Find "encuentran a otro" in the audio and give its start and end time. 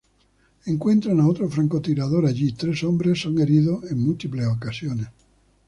0.65-1.47